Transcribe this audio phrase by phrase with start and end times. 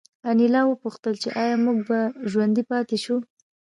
[0.29, 1.99] انیلا وپوښتل چې ایا موږ به
[2.31, 3.15] ژوندي پاتې شو